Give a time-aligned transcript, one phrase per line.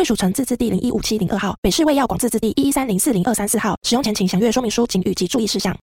[0.00, 3.76] 贵属城自治地零一五七零二号，北市卫药广自治地一一三零四零二三四号。
[3.82, 5.76] 使用前请详阅说明书、警语及注意事项。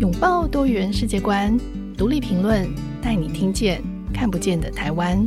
[0.00, 1.56] 拥抱多元世界观，
[1.96, 2.68] 独立评论，
[3.00, 3.80] 带你听见
[4.12, 5.24] 看不见的台湾。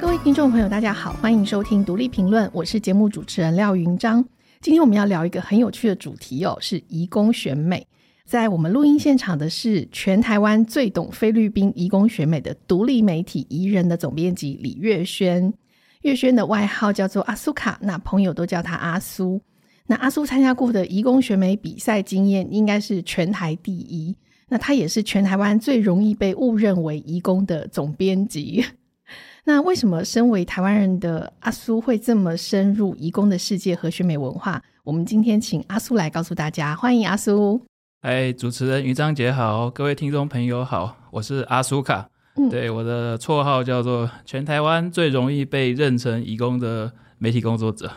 [0.00, 4.24] 各位听众朋友，大家好，欢迎收听独立评论，我是节目主持人廖云章。
[4.66, 7.86] 今天我们要聊一个很有趣的主题哦，是移工选美。
[8.24, 15.54] 在我们录音现场的是全台湾最懂菲律宾移工选美的独立媒体移人的总编辑李月轩。
[16.02, 19.40] 月轩的外号叫做阿苏卡，那朋友都叫他阿苏。
[19.86, 24.16] 那阿苏参加过的移工选美比赛经验应该是全台第一。
[24.48, 28.64] 那他也是全台湾最容易被误认为移工的总编辑。
[29.44, 34.60] 那为什么身为台湾人的阿苏会这么深入移工的世界和选美文化？
[34.84, 37.60] 我们今天请阿苏来告诉大家，欢迎阿苏。
[38.02, 42.08] 哎，主持人于章杰好，各位听众朋友好，我是阿苏卡。
[42.36, 47.90] 嗯，对，我的绰号叫做全台湾最容易被认成移工的媒体工作者，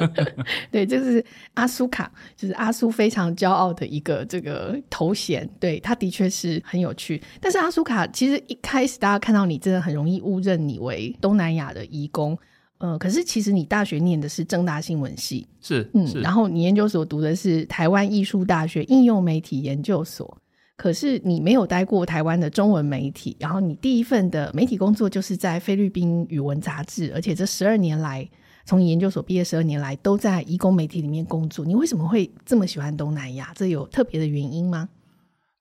[0.70, 5.48] 对，就是阿苏卡，就是阿苏非常骄傲的一个这个头衔。
[5.58, 7.22] 对，他的确是很有趣。
[7.40, 12.38] 但是阿苏卡其实一开始大家看到你，真的很容易误认你为东南亚的移工。
[12.76, 20.36] 呃，可是其实你大学念的是正大新闻系，是，嗯，然后你研究所读的是台湾艺术大学应用媒体研究所。
[20.76, 28.28] 可是你没有待过台湾的中文媒体，然后你第一份的媒体工作就是在菲律宾语文杂志，而且这十二年来。
[28.70, 31.64] 从研究所毕业十二年来，都在移工媒体里面工作。
[31.64, 33.50] 你为什么会这么喜欢东南亚？
[33.56, 34.88] 这有特别的原因吗？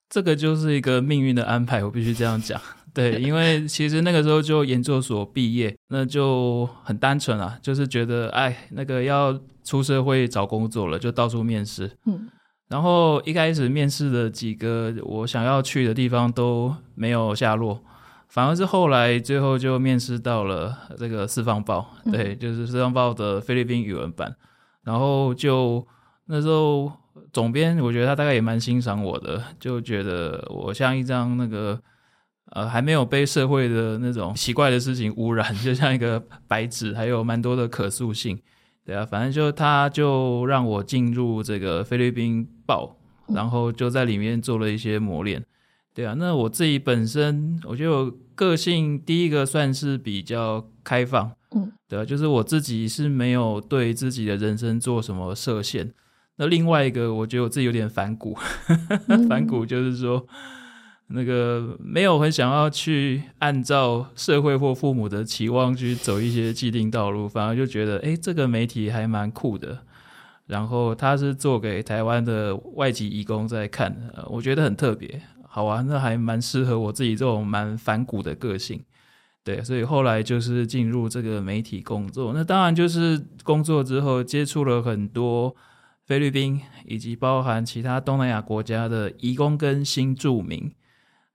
[0.07, 2.61] 这个就是一个命运的安排，我必须这样讲。
[2.93, 11.89] 对，因为其实那个时候就研究所毕业，那就很单纯啊，就是觉得哎，那个要出社会找工作了，就到处面试。
[12.05, 12.29] 嗯，
[12.67, 17.81] 然后一开始面试的几个我想要去的地方都没有下落。
[18.29, 24.35] 反而是后来最后就面试到了这个《四方报》，对，就是《四方报》的菲律宾语文版。
[24.83, 25.85] 然后就
[26.25, 26.91] 那时候
[27.33, 31.79] 总编，我觉得他大概也蛮欣赏我的，就觉得我像一张那个
[32.51, 38.39] 呃还没有被社会的那种奇怪的事情污染，就像一个白纸，还有蛮多的可塑性。
[38.85, 42.95] 对啊，反正就他就让我进入这个菲律宾报，
[43.27, 45.43] 然后就在里面做了一些磨练。
[45.99, 55.91] 对啊，那我自己本身，我觉得我个性第一个算是比较开放，嗯，对啊，就是我自己是没有对自己的人生做什么设限。
[56.37, 58.37] 那另外一个，我觉得我自己有点反骨，
[59.09, 60.25] 嗯、 反骨就是说，
[61.07, 69.79] 那个没有很想要去按照社会或父母的期望去走一些既定道路，反而就觉得，哎，这个媒体还蛮酷的。
[70.47, 75.21] 然后他是做给台湾的外籍移工在看的，我觉得很特别。
[75.51, 78.83] 好啊，那还蛮适合我自己这种蛮反骨的个性，
[79.43, 82.33] 对，所以后来就是进入这个媒体工作。
[82.35, 85.55] 那当然就是工作之后接触了很多
[86.05, 90.71] 菲律宾以及包含其他东南亚国家的移工跟新住民。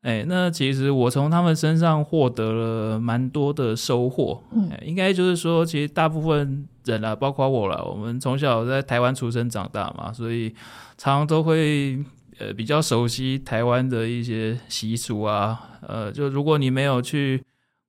[0.03, 4.45] 哎，那其实我从他们身上获得了蛮多的收获。
[4.53, 10.51] 嗯，应该就是说，其实大部分人啊，包括我啦，我们从小在台湾出生长大嘛，所以
[10.97, 11.99] 常常都会。
[12.39, 17.43] 呃，比较熟悉台湾的一些习俗啊，呃，就如果你没有去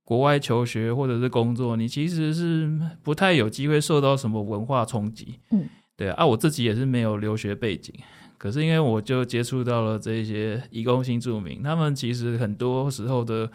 [0.04, 2.70] 国外求学或者是工作，你其实是
[3.02, 5.40] 不太有机会受到什么文化冲击。
[5.50, 7.92] 嗯，对啊，我自己也是没有留学背景，
[8.38, 13.50] 可是因为我就接触到了这些移工新住民，他们其实很多时候的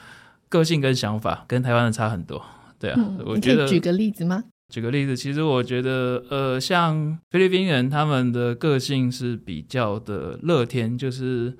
[0.49, 2.43] 个性跟想法跟台湾的差很多。
[2.77, 4.43] 对啊，嗯，我觉得，你举个例子吗？
[4.71, 11.53] 举个例子，其实我觉得，呃，像菲律宾人，他们的个性是比较的乐天，就是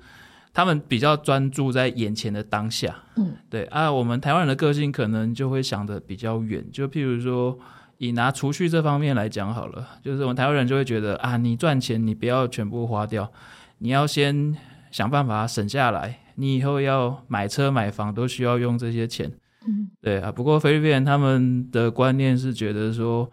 [0.54, 2.96] 他们比较专注在眼前的当下。
[3.16, 7.58] 嗯，对啊，我们台湾人的个性可能就会想的比较远，就譬如说，
[7.98, 13.30] 以拿储蓄这方面来讲好了，就是我们台湾人就会觉得啊，你赚钱你不要全部花掉，
[13.78, 14.56] 你要先
[14.90, 19.30] 想办法省下来，你以后要买车买房都需要用这些钱。
[19.66, 23.30] 嗯，对啊，不过菲律宾人他们的观念是觉得说，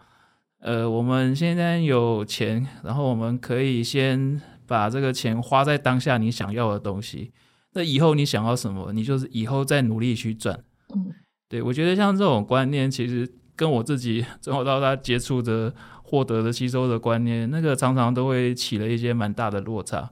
[0.60, 7.32] 呃，我们现在有钱，然后我们可以先把这个钱花在当下你想要的东西。
[7.72, 10.58] 那以后你想要什么，你就是以后再努力去赚。
[10.94, 11.12] 嗯，
[11.48, 15.72] 对，我觉得像这种观念，其实跟我自己 从小到大接触的、
[16.02, 20.10] 获得的、吸收的观念，那个常常都会起了一些蛮大的落差。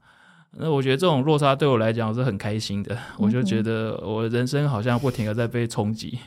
[0.57, 6.19] 那我觉得这种落差对我来讲是很开心的，嗯、我就觉得我人生好像不停的在被冲击。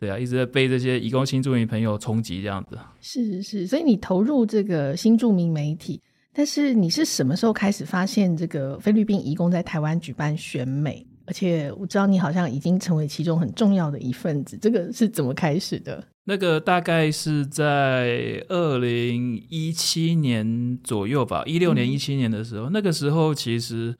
[0.00, 2.76] 对啊，一直在被这些移工新住民朋友冲击这样子。
[3.00, 6.00] 是是是，所以你投入这个新住民媒体。
[6.34, 11.06] 但是你是什么时候开始发现这个菲律宾移工在台湾举办选美？
[11.26, 16.02] 而且我知道你好像已经成为其中很重要的一份子，这个是怎么开始的？
[16.24, 23.96] 那个大概是在二零一七年左右吧，一六年、一七年的时候，嗯、那个时候其实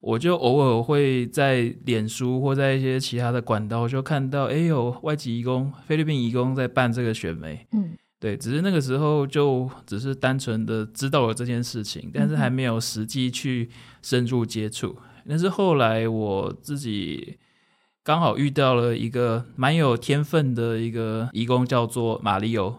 [0.00, 7.96] 我就偶尔会在脸书或在一些其他的管道就看到，哎呦，外籍移工、菲律宾移工在办这个选美，嗯。
[8.20, 13.68] 对，只是那个时候就只是单纯的知道了这件事情，但是还没有实际去
[14.00, 14.96] 深入接触。
[15.28, 17.36] 但是后来我自己
[18.04, 22.76] 刚好遇到了一个蛮有天分的一个义工，叫做马里欧。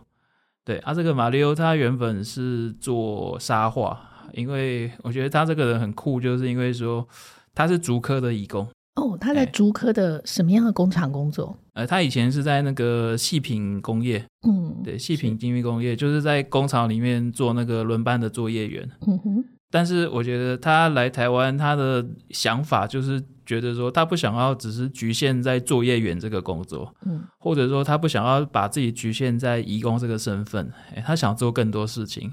[0.63, 4.00] 对啊，这个马里欧他原本是做沙画，
[4.33, 7.07] 因为我觉得他这个人很酷，就是因为说
[7.56, 8.68] 他是竹科的义工。
[8.95, 11.57] 哦，他在竹科的什么样的工厂工作？
[11.74, 18.88] 呃，他以前是在那个细品工业，嗯，对，细品精密工业，就是在工厂里面做那个轮班的作业员。
[19.07, 19.45] 嗯哼。
[19.71, 32.31] 但是我觉得他来台湾，他的想法就是觉得说，他不想要只是局限在作业员这个工作，嗯，或者说他不想要把自己局限在义工这个身份，欸，他想做更多事情。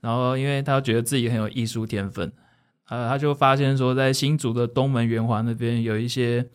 [0.00, 2.32] 然后，因为他觉得自己很有艺术天分。
[2.88, 6.46] 呃，他就发现说，在新竹的东门圆环那边有一些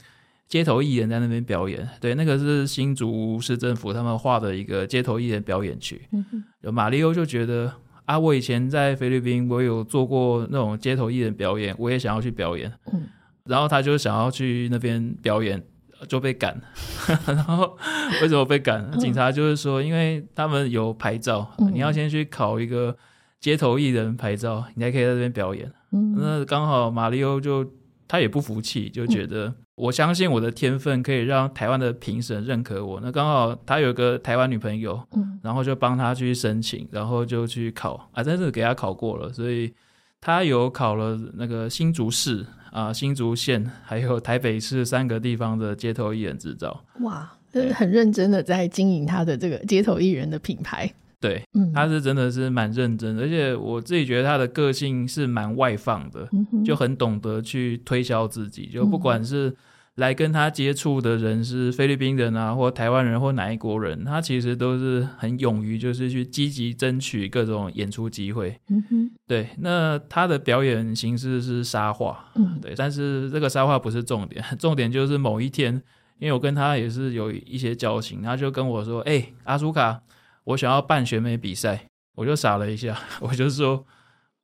[0.47, 1.85] 街头艺人，在那边表演。
[1.99, 6.07] 对，那个是新竹市政府他们画的一个街头艺人表演区。
[6.13, 6.43] 嗯哼。
[6.61, 7.73] 有马里欧就觉得
[8.05, 12.71] 啊，我以前在菲律宾，我有做过那种街头艺人表演，我也想要去表演。
[12.93, 13.03] 嗯。
[13.45, 15.61] 然后他就想要去那边表演，
[16.07, 16.59] 就被赶。
[17.25, 17.77] 然后
[18.21, 18.91] 为什么被赶？
[18.99, 22.95] 警察就是说，因为他们有牌照，你要先去考一个
[23.39, 25.71] 街头艺人牌照，你才可以在这边表演。
[25.91, 27.69] 嗯，那刚好马里欧就
[28.07, 32.99] 他也不服气，就觉得我相信我的天分可以让台湾的评审认可我。
[33.01, 39.73] 那刚好他有个台湾女朋友，嗯，然后就帮他去申请，然后就去考啊，但是给他考过了，所以
[40.19, 46.83] 他有考了那个新竹市啊、新竹县还有台北市三个地方的街头艺人执照。
[47.01, 50.91] 哇，就是很认真的在经营他的这个街头艺人的品牌。
[51.19, 56.27] 对，嗯他是真的是蛮认真的，而且我自己觉得他的个性是蛮外放的，
[56.65, 58.65] 就很懂得去推销自己。
[58.65, 59.55] 就不管是
[59.95, 68.59] 来跟他接触的人是菲律宾人啊，或台湾人或哪一国人，他其实都是很勇于就是去积极争取各种演出机会。
[68.69, 69.49] 嗯哼，对。
[69.59, 72.73] 那他的表演形式是沙画，嗯，对。
[72.75, 75.73] 但是这个沙画不是重点， 重点就是某一天，
[76.19, 80.01] 因为我跟他也是有一些交情，他就跟我说：“哎，阿苏卡。”
[80.45, 81.85] 我想要办选美比赛，
[82.15, 83.85] 我就傻了一下， 我就说：“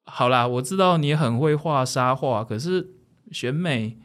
[0.06, 2.90] 好啦，我知道你很会画沙画，可是
[3.32, 3.98] 选美，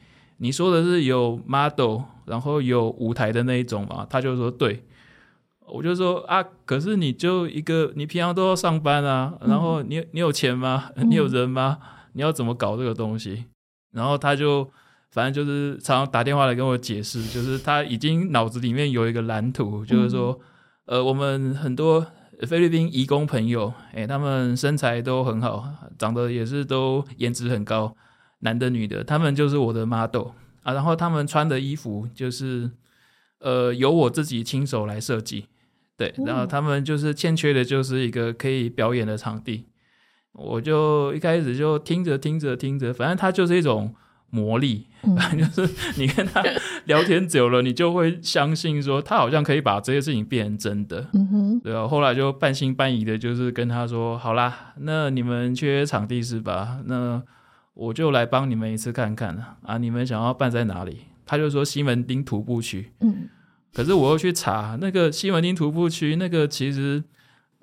[0.43, 4.85] 你说的是有 model，然后有舞台的那一种嘛？”他就说：“对。”
[5.73, 10.91] 我就说：“啊，可是你就一个，你平常都要上班啊，然后你你有钱吗？
[10.97, 11.79] 你有人吗？
[12.15, 13.45] 你要怎么搞这个东西？”
[13.95, 14.69] 然后他就
[15.13, 20.39] 反正就是常常打电话来跟我解释，就是他已经脑子里面有一个蓝图，就是说。
[20.85, 22.05] 呃，我们很多
[22.45, 25.65] 菲律宾移工朋友，哎，他们身材都很好，
[25.97, 27.95] 长得也是都颜值很高，
[28.43, 30.29] 男的女的，他们就是我的 model
[30.63, 30.73] 啊。
[30.73, 32.71] 然后他们穿的衣服就是，
[33.41, 35.47] 呃，由我自己亲手来设计，
[35.97, 36.15] 对。
[36.25, 39.67] 然后他们就是欠缺的就是一个可以表演的场地。
[40.33, 43.95] 我就一开始就听着听着听着，反正他就是一种。
[44.35, 44.87] 魔力，
[45.19, 46.43] 反正 就是你跟他
[46.87, 56.79] 聊天久了，你就会相信说他好像可以把这些事情变成真的，嗯哼，对啊，后来就半信半疑的，就是跟他说：“好啦，那你们缺场地是吧？
[56.87, 57.23] 那
[57.75, 59.79] 我就来帮你们一次看看啊！
[59.79, 63.29] 你们想要办在哪里？”他就说：“西门町徒步区。”嗯，
[63.73, 67.03] 可是我又去查那个西门町徒步区，那个其实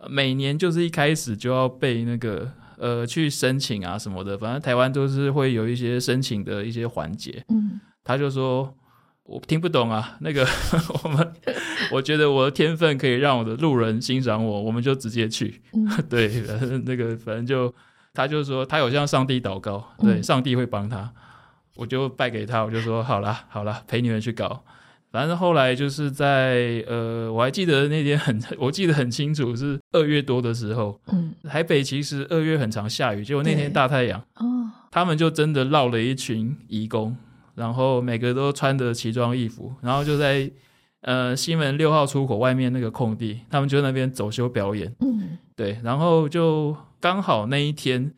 [0.09, 2.51] 每年就是一开始就要被那个。
[2.81, 7.43] 呃，去申请啊什么的，反正台湾都是会有一些申请的一些环节。
[7.49, 8.73] 嗯，他就说
[9.23, 10.47] 我听不懂啊，那个
[11.03, 11.33] 我们
[11.91, 15.61] 我觉得我的天分可以让我的路人欣赏我，我们就直接去。
[15.73, 16.31] 嗯、 对，
[16.85, 17.67] 那个反正就
[18.19, 21.09] 他就说他有向上帝祷告，对，嗯、上帝会帮他，
[21.77, 24.61] 我就拜给他，我就说好啦好啦，陪你们去搞。
[25.09, 30.99] 反正后来就是在呃，我还记得那天很， 我记得很清楚，是二月多的时候。
[31.13, 34.19] 嗯，台北其实二月很常下雨，结果那天大太阳。
[34.35, 37.15] 哦，他们就真的绕了一群义工，
[37.55, 40.51] 然后每个都穿着奇装异服，然后就在
[41.03, 44.93] 呃西门六号出口外面那个空地，他们就在那边走秀表演。
[44.99, 48.13] 嗯，对，然后就刚好那一天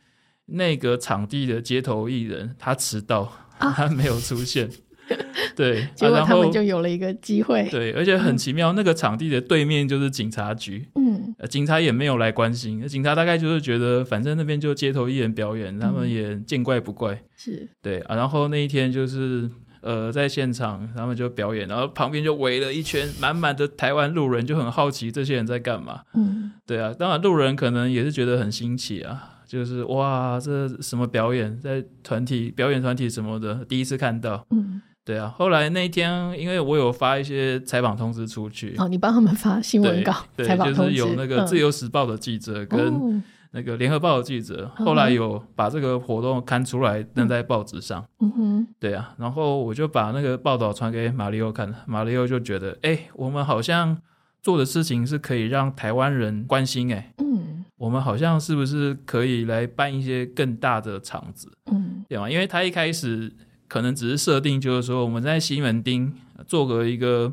[0.46, 3.22] 那个场地的街头艺人他迟到，
[3.58, 4.70] 啊、他没有出现。
[5.58, 7.68] 对，结果他们就有了一个机会。
[7.70, 10.88] 对，而且很奇妙，嗯、那个场地的对面就是警察局。
[10.96, 17.22] 嗯，警察也没有来关心，警察大概就是觉得，反正那边就街头艺人表演，他们也见怪不怪。
[17.36, 18.16] 是，对啊。
[18.16, 19.50] 然后那一天就是
[19.82, 26.02] 呃，在现场他们就表演，然后旁边就围了一圈满满的台湾路人，就很好奇这些人在干嘛。
[26.14, 26.94] 嗯，对啊。
[26.98, 34.46] 当然路人可能也是觉得很新奇啊，就是哇，这什么表演，在团体表演团体什么的，第一次看到。
[34.52, 34.82] 嗯。
[35.04, 48.06] 对啊，后来那一天，因为我有发一些采访通知出去，哦，你帮他们发新闻稿、采访通知，就是有那个《自由时报》的记者跟那个《联合报》的记者，哦、后来有把这个活动刊出来登在报纸上。
[48.20, 53.98] 嗯哼，对啊，然后我就把那个报道传给马里奥看，马里奥就觉得，哎，我们好像
[54.42, 62.30] 做的事情是可以让台湾人关心，哎，嗯，我们好像是不是可以来办一些更大的场子，嗯，对吗？
[62.30, 63.32] 因为他一开始。
[63.72, 66.14] 可能只是设定，就是说我们在西门町
[66.46, 67.32] 做个一个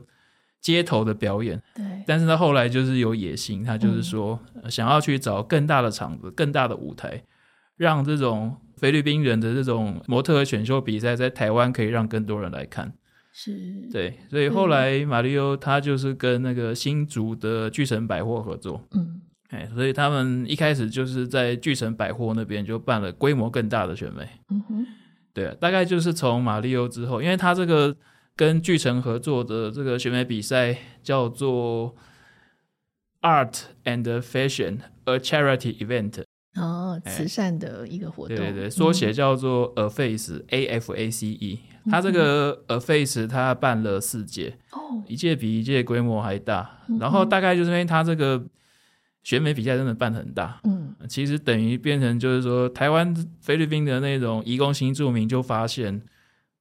[0.61, 1.85] 街头的表演，对。
[2.07, 4.38] 但是他后来就是有野心，他就是说
[4.69, 7.23] 想要去找更大的场子、更大的舞台，
[7.77, 12.93] 让这种菲律宾人的这种模特儿选秀比赛在台湾可以让更多人来看。
[13.33, 14.19] 是，对。
[14.31, 24.87] 所以后来马里欧他就是跟那个新竹的巨城百货合作，嗯，哎，所以他们一开始就是在巨城百货那边就办了规模更大的选美，嗯哼。
[25.35, 27.95] 对啊，大概就是从马里欧之后，因为他这个
[28.38, 31.97] 跟巨城合作的这个选美比赛叫做
[33.21, 36.23] Art and Fashion A Charity Event，
[36.54, 41.59] 哦，慈善的一个活动，对对对，缩写叫做 A Face A F A C E，
[41.90, 48.47] 他这个 A Face 他办了四届，哦，一届比一届规模还大，然后大概就是因为他这个。
[49.25, 56.00] 选美比赛真的办很大，嗯，其实等于变成就是说，台湾菲律宾的那种移工新住民就发现，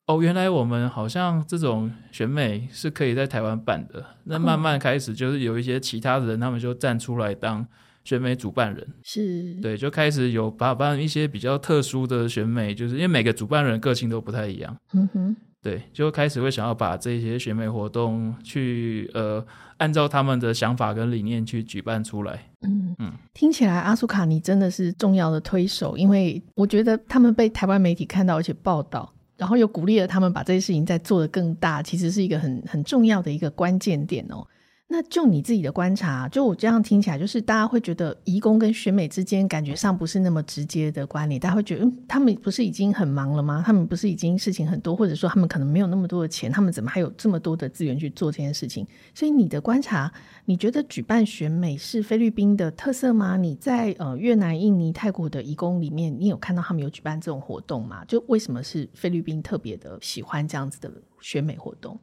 [0.08, 4.04] 哦，原来我们好像这种选美是可以在台湾办的。
[4.24, 7.66] 那慢慢开始就是有一些其他的人，他们就站出来当
[8.06, 15.36] 选美主办人，是对，就开始有把办一些比较特殊的选美，就是因为每个主办人个性都不太一样，嗯哼。
[15.62, 19.46] 对，就开始会想要把这些选美活动去呃，
[19.78, 22.48] 按照他们的想法跟理念去举办出来。
[22.62, 34.46] 嗯嗯，听起来阿苏卡尼真的是重要的推手，因为我觉得他们被台湾媒体看到而且报道，然后又鼓励了他们把这些事情再做得更大，其实是一个很很重要的一个关键点哦。
[34.90, 43.62] 那就你自己的观察，就我这样听起来，就是大家会觉得移工跟选美之间感觉上不是那么直接的关联，大家会觉得，嗯，他们不是已经很忙了吗？
[43.66, 48.88] 他们不是已经事情很多，或者说他们可能没有那么多的钱，他们怎么还有这么多的资源去做这件事情？
[49.14, 50.10] 所以你的观察，
[50.46, 53.36] 你觉得举办选美是菲律宾的特色吗？
[53.36, 58.06] 你在呃越南、印尼、泰国的移工里面，你有看到他们有举办这种活动吗？
[58.06, 60.90] 就为什么是菲律宾特别的喜欢这样子的
[61.20, 62.00] 选美活动？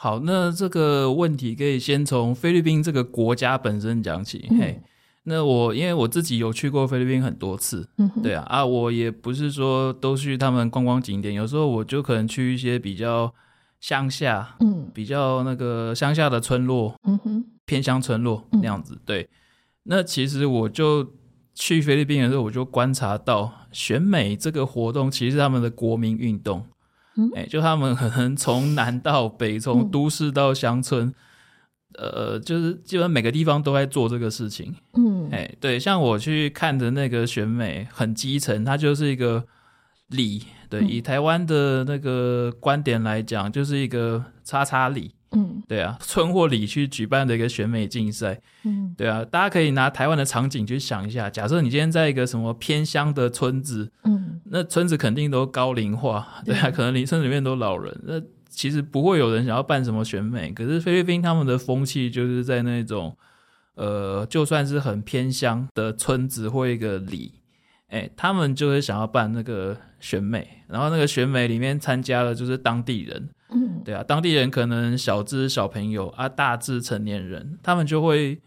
[0.00, 4.46] 好，那这个问题可以先从菲律宾这个国家本身讲起。
[4.48, 4.80] 嗯、嘿，
[5.24, 13.34] 那我因为我自己有去过菲律宾很多次，嗯，对啊，啊，我也不是说都去他们观光景点，有时候我就可能去一些比较
[13.80, 18.96] 乡下，嗯，比较那个乡下的村落，嗯哼，偏乡村落那样子。
[19.04, 19.28] 对，
[19.82, 21.04] 那其实我就
[21.56, 26.64] 去菲律宾的时候，我就观察到选美这个活动其实是他们的国民运动。
[27.34, 31.12] 哎、欸，就他们可能从南到北，从都市到乡村，
[31.98, 34.74] 嗯，呃，就是基本每个地方都在做这个事情。
[34.94, 39.44] 嗯，哎、欸，对，像我去看的那个选美，很基层，它就是一个
[40.08, 40.44] 里。
[40.70, 45.14] 对，以台湾的那个观点来讲，就是一个叉叉里。
[45.58, 48.40] 嗯，对啊，村或里去举办的一个选美竞赛。
[48.64, 60.50] 嗯，对啊，大家可以拿台湾的场景去想一下，假设你今天在一个什么偏乡的村子，嗯，那村子肯定都高龄化，对啊，可能你村里面都老人，那其实不会有人想要办什么选美。
[60.52, 63.16] 可是菲律宾他们的风气就是在那种，
[63.74, 67.34] 呃，就算是很偏乡的村子或一个里，
[67.88, 73.28] 哎，他们就会想要办那个选美，然后那个选美里面参加了就是当地人。
[73.50, 78.40] 嗯，对啊，当地人可能小至小朋友啊，大至成年人，他们就会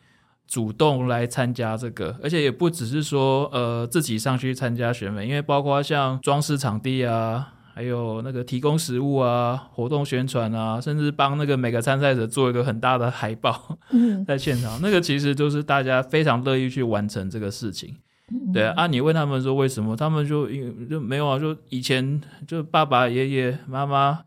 [0.47, 17.95] 主动来参加这个，而且也不只是说呃自己上去参加选美，因为包括像装饰场地啊，还有那个提供食物啊、活动宣传啊，甚至帮那个每个参赛者做一个很大的海报，嗯， 在现场，那个其实就是大家非常乐意去完成这个事情。
[18.33, 24.19] 嗯、对啊，啊，你问他们说为什么，他们就因就没有啊，就以前就爸爸、爷爷、妈妈、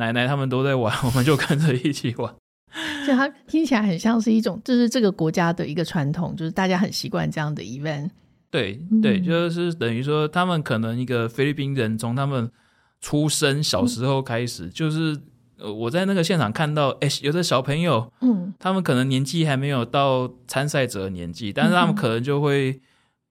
[0.00, 2.34] 奶奶他们都在玩， 我们就跟着一起玩。
[3.06, 8.08] 就它听起来很像是一种，就是这个国家的一个传统，就是大家很习惯这样的 event。
[8.50, 12.50] 对对，就是等于说，他们可能一个菲律宾人从他们
[13.00, 15.16] 出生小时候开始，嗯、就是
[15.58, 22.80] 呃，我在那个现场看到，哎，有的小朋友，嗯，他们可能年纪还没有到参赛者的年纪，但是他们可能就会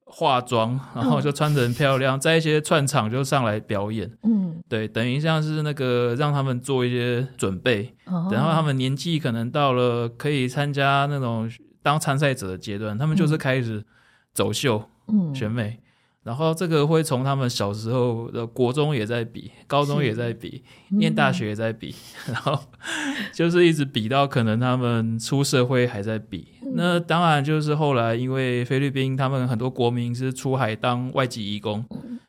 [0.10, 11.50] 化妆，嗯、然后就穿得很漂亮，在一些串场就上来表演，嗯，对，等于像是那个让他们做一些准备，哦、然后他们年纪可能到了可以参加那种
[11.82, 13.86] 当参赛者的阶段，他们就是开始
[14.34, 14.84] 走秀。
[15.12, 15.80] 嗯，选美，
[16.30, 21.96] 然后这个会从他们小时候的国中也在比，高中也在比，念大学也在比，
[22.28, 22.56] 然后
[23.34, 26.48] 就是一直比到可能他们出社会还在比。
[26.76, 31.84] 那当然就是后来因为菲律宾他们很多国民是出海当外籍移工，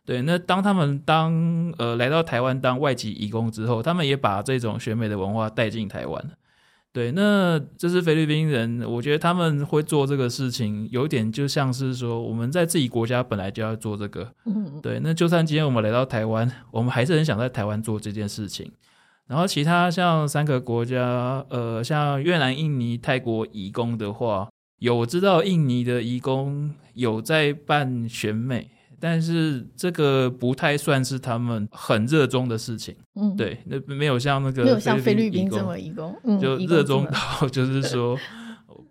[0.06, 6.30] 对，那当他们当呃来到台湾当外籍移工之后，他们也把这种选美的文化带进台湾。
[6.92, 14.32] 对，那这是菲律宾人，我觉得他们会做这个事情，有点就像是说我们在自己国家本来就要做这个。
[14.44, 14.98] 嗯，对。
[15.00, 18.72] 那就算今天我们来到台湾，我们还是很想在台湾做这件事情。
[19.28, 24.48] 然后其他像三个国家，呃，像越南、印尼、泰国移工的话，
[24.80, 28.68] 有我知道印尼的移工有在办选美。
[29.00, 38.16] 但是这个不太算是他们很热衷的事情，嗯，对，那没有像那个没有像菲律宾这么移工，嗯，就热衷到 就是说，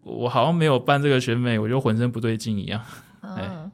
[0.03, 2.81] 我好像没有办这个选美，我就浑身不对劲一样。
[3.21, 3.71] 嗯，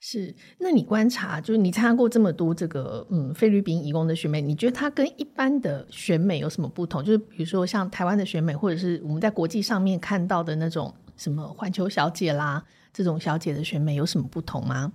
[0.00, 7.02] 是，那你观察，就是你参加过这么多这个嗯菲律宾移工的选美，你觉得它跟一般的选美有什么不同？
[7.04, 14.92] 就是比如说像台湾的选美，或者是我们在国际上面看到的那种什么环球小姐啦这种小姐的选美有什么不同吗？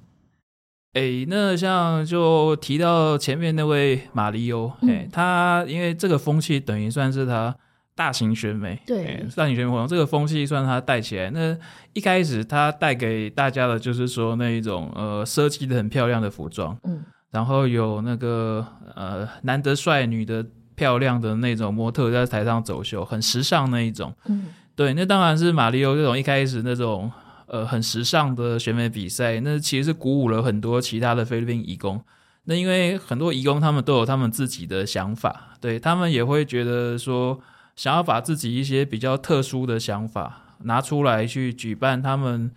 [0.93, 7.55] 哎，那像就提到前面那位马里欧，哎、嗯，他因为这个风气等于算是他
[7.95, 11.29] 大型选美，对，大型选美活动这个风气算他带起来。
[11.29, 11.57] 那
[11.93, 27.09] 一开始他带给大家的就是说那一种呃设计的很漂亮的服装，嗯，然后有那个呃男的帅、女的漂亮的那种模特在台上走秀，很时尚那一种，嗯，对，那当然是马里欧这种一开始那种。
[27.51, 32.01] 呃，很时尚的选美比赛，那其实是鼓舞了很多其他的菲律宾移工。
[32.45, 37.41] 那因为很多移工他们都有他们自己的想法，对，他们也会觉得说，
[37.75, 42.49] 想要把自己一些比较特殊的想法拿出来去举办他们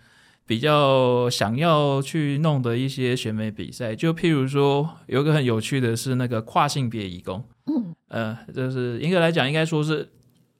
[0.47, 3.93] 比较想要去弄的一些选美比赛。
[3.93, 10.09] 就譬如说，有一个很有趣的是那个跨性别移工，嗯，呃，就是应该来讲，应该说是。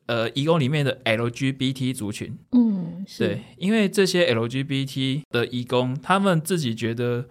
[0.07, 7.25] 呃，移工里面的 LGBT 族群，嗯，对，因为这些 LGBT 的移工，他们自己觉得，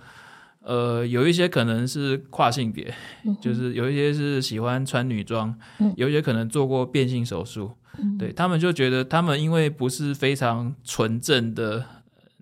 [0.61, 2.93] 呃，有一些可能是跨性别，
[3.25, 11.87] 嗯、就是有一些是喜欢穿女装，嗯、有一些可能做过变性手术，嗯、对，他们就觉得他们因为不是非常纯正的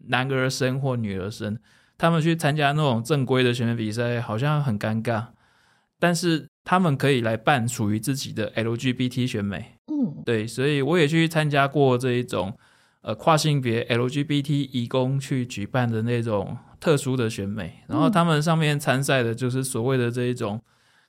[0.06, 1.60] 男儿身或女儿身，
[1.98, 5.26] 他们去参加那种正规的选美比赛好像很尴尬，
[5.98, 9.71] 但是他们可以来办属于自己的 LGBT 选美。
[9.88, 12.56] 嗯，对，所以我也去参加过这一种，
[13.00, 20.60] 呃，跨性别 LGBT 移工去举办的那种特殊的选美，然后他们上面参赛的就是所谓的这一种，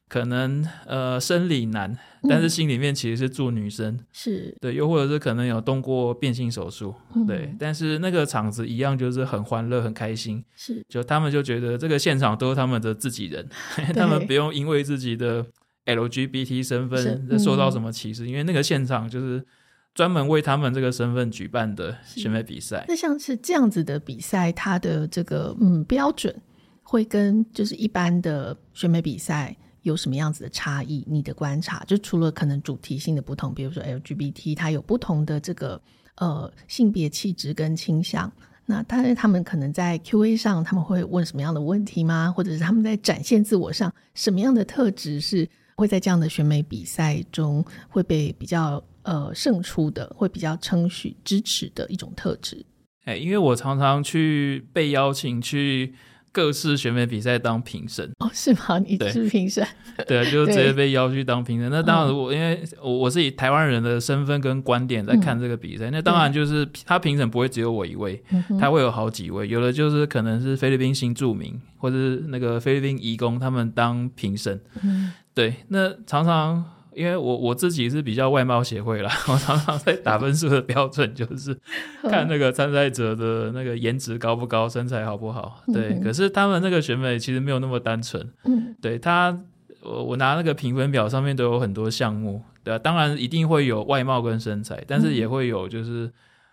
[0.09, 1.95] 可能呃生理男，
[2.27, 13.85] 但是心里面其实是住女生，是、嗯、对，又或者是可能有动过变性手术，嗯、对，但是那个场子一样就是很欢乐、很开心，是，就他们就觉得这个现场都是他们的自己人，对。
[13.93, 15.45] 他们不用因为自己的。
[15.85, 18.25] LGBT 身份受到什么歧视？
[18.25, 19.45] 嗯、因为那个现场就是
[19.93, 22.85] 专门为他们这个身份举办的选美比赛。
[22.87, 26.33] 那像是这样子的比赛，它的这个嗯标准
[26.81, 31.05] 会跟就是一般的选美比赛有什么样子的差异？
[31.05, 35.81] 你的观察，就除了可能主题性的不同，比如说 LGBT，它有不同的这个
[36.15, 38.31] 呃性别气质跟倾向。
[38.65, 42.31] 那但是他们可能在 Q&A 上他们会问什么样的问题吗？
[42.31, 45.45] 或者是他们在展现自我上什么样的特质是？
[45.75, 52.65] 会在这样的选美比赛中会被比较呃胜出的，会比较称许支持的一种特质。
[53.05, 55.93] 哎，因为我常常去被邀请去
[56.31, 58.09] 各式选美比赛当评审。
[58.19, 58.79] 哦，是吗？
[58.79, 59.67] 你是评审？
[60.07, 61.69] 对，就 直接被邀去当评审。
[61.69, 69.47] 那当然我，我因为我我是以台湾人的身份跟观点在看这个比赛，嗯、那当然就是他评审不会只有我一位，嗯、他会有好几位。
[69.49, 74.59] 有的就是可能是菲律宾新住民，或者是那个菲律宾移工，他们当评审。
[74.81, 81.57] 嗯对，那常常因为我我自己是比较外貌协会啦，我常常在打分数的标准就是
[82.03, 85.63] 看那个参赛者的那个颜值高不高，身材好不好。
[85.73, 88.23] 对，可是他们那个选美其实没有那么单纯。
[88.43, 89.35] 嗯，对他，
[89.81, 96.11] 我我拿那个评分表上面都有很多项目，对啊，当然一定会有外貌跟身材，但是也会有就是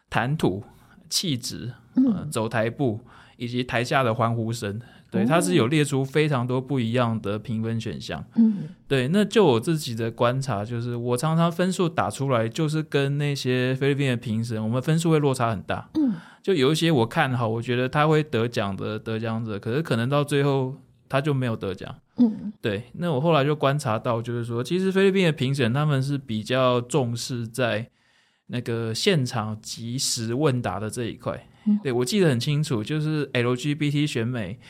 [0.08, 0.64] 谈吐、
[1.10, 2.98] 气质、呃，走台步
[3.36, 4.80] 以及台下的欢呼声。
[5.10, 8.24] 对，他是有列出非常多不一样的评分选项。
[8.36, 15.90] 嗯，对，那就我自己的观察，就是我常常分数打出来，就是跟那些菲律宾的评审，我们分数会落差很大。
[15.94, 20.76] 嗯，就有一些我看好，我觉得他会得奖的得奖者，可是可能到最后
[21.08, 21.92] 他就没有得奖。
[22.18, 27.88] 嗯，对，那我后来就观察到，就是说，其实菲律宾的评审他们是比较重视在
[28.46, 31.48] 那个现场即时问答的这一块。
[31.66, 34.60] 嗯，对，我记得很清楚，就是 LGBT 选美。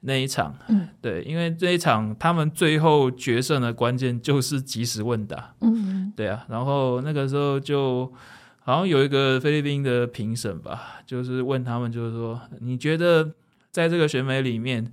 [0.00, 8.12] 那一场，嗯，对，因为这一场他们最后决胜的关键就是及时问答，嗯，对啊，然后那个时候就
[8.60, 13.32] 好像有一个菲律宾的评审吧，就是问他们，就是说，你觉得
[13.70, 14.92] 在这个选美里面，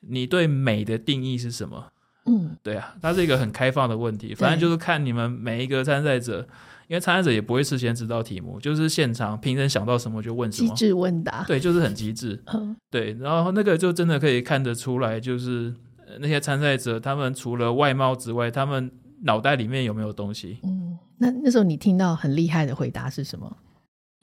[0.00, 1.92] 你对美的定义是什么？
[2.26, 6.46] 嗯，对啊，它是一个很开放的问题，反正就是看你们每一个参赛者。
[6.88, 12.42] 因为参赛者也不会事先知道题目，就是现场评审想到什么就问什么，机智问答，对，就是很机智。
[12.52, 15.74] 嗯，对，然后那个就真的可以看得出来，就是
[16.18, 18.90] 那些参赛者他们除了外貌之外，他们
[19.22, 20.58] 脑袋里面有没有东西？
[20.64, 23.56] 嗯，那那时候你听到很厉害的回答是什么？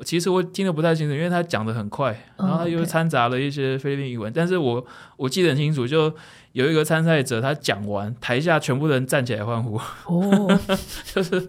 [0.04, 4.36] 其实我听得不太清楚，因为他讲的很快，然后他又掺杂了一些菲律宾语文，oh.
[4.36, 6.14] 但是我我记得很清楚，就
[6.56, 10.52] 有一个参赛者，他讲完，台下全部人站起来欢呼，哦，oh.
[11.14, 11.46] 就是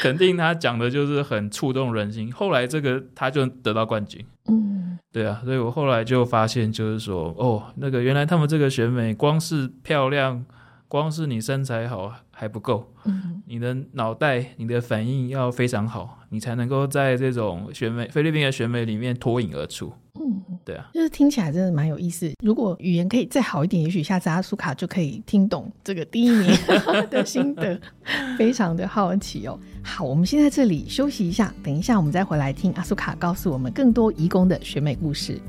[0.00, 2.32] 肯定他讲的就是很触动人心。
[2.32, 10.42] 后来这个他就得到冠军，嗯，对啊，所以我后来就发现，就是说，哦，那个原来他们这个选美，光是漂亮，
[10.88, 12.14] 光是你身材好。
[12.40, 19.92] 还不够，嗯，你的脑袋、你的反应要非常好，你才能够在这种选美菲律宾的选美里面脱颖而出。
[20.14, 20.27] 嗯，
[20.68, 22.30] 对啊，就是听起来真的蛮有意思。
[22.44, 26.50] 如果语言可以再好一点，也许下次阿苏卡就可以听懂这个第一名
[27.08, 27.80] 的心得，
[28.36, 29.58] 非常的好奇哦。
[29.82, 35.40] 好，我们先在这里休息一下，等一下我们再回来听阿苏卡告诉我们更多移工的选美故事。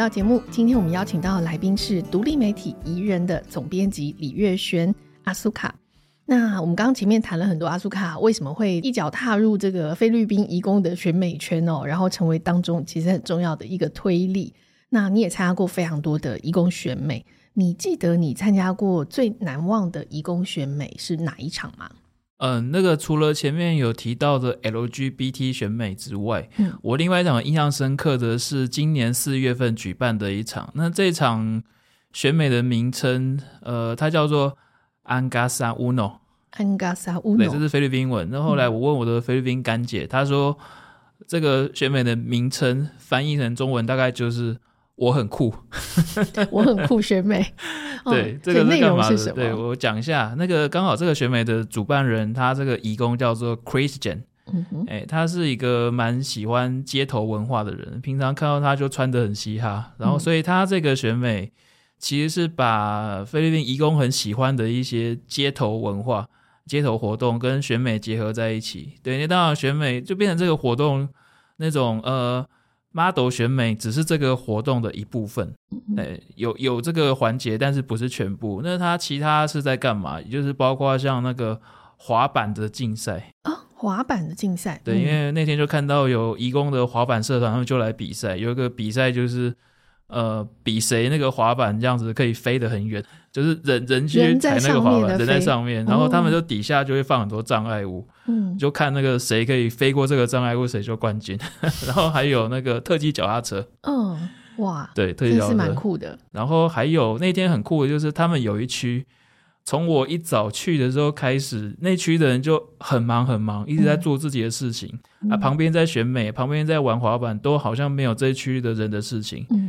[0.00, 5.74] 到节目，今天我们邀请到的来宾是独立媒体宜人的总编辑李月轩阿苏卡。
[6.24, 14.54] 那我们刚刚前面谈了很多阿苏卡为什么会一脚踏入这个菲律宾移工的选美圈哦，然后成为当中其实很重要的一个推力。
[14.88, 21.90] 那你也参加过非常多的移工选美，你记得你参加过最难忘的移工选美是哪一场吗？
[22.40, 30.70] 嗯，那个除了前面有提到的 LGBT 选美之外，嗯，我另外一场印象深刻的是今年四月份举办的一场。
[30.74, 31.62] 那这场
[32.12, 34.56] 选美的名称，呃，它叫做
[35.04, 38.28] Angkasa Uno，Angkasa Uno，对，这是菲律宾文。
[38.30, 40.58] 那后来我问我的菲律宾干姐，她、嗯、说
[41.26, 44.56] 这个选美的名称翻译成中文大概就是。
[45.00, 45.50] 我很酷，
[46.52, 47.42] 我很酷选美。
[48.04, 49.34] 对，这个内容是什么？
[49.34, 61.50] 对，我讲一下，那个刚好这个选美的主办人，他这个义工叫做 Christian，嗯哼，哎，他是一个蛮喜欢街头文化的人，平常看到他就穿得很嘻哈，然后所以他这个选美
[61.98, 66.28] 其实是把菲律宾移工很喜欢的一些街头文化、
[66.66, 68.96] 街头活动跟选美结合在一起。
[69.02, 71.08] 对，那当然选美就变成这个活动
[71.56, 72.46] 那种呃。
[72.92, 75.54] Model 选美只是这个活动的一部分，
[75.96, 78.60] 哎，有有这个环节，但是不是全部。
[78.62, 80.20] 那他其他是在干嘛？
[80.20, 81.60] 也就是包括像那个
[81.96, 84.80] 滑板的竞赛啊，滑板的竞赛。
[84.84, 89.54] 对，因为那天就看到有义工的滑板社团，他们就来比赛，有一个比赛就是。
[90.10, 101.38] 呃，比谁那个滑板这样子可以飞得很远，就是人人去踩那个滑板，人在上面，然后他们就底下就会放很多障碍物，嗯，就看那个谁可以飞过这个障碍物，谁就冠军。
[101.86, 106.18] 然后还有那个特技脚踏车，嗯，哇，对，特技脚踏车是蛮酷的。
[106.32, 109.06] 然后还有那天很酷的就是他们有一区，
[109.64, 114.92] 从我一早去的时候开始，那区的人就很忙很忙，一直在做自己的事情，
[115.22, 119.59] 嗯、啊，旁边在选美，旁边在玩滑板，都好像没有这一区的人的事情，嗯。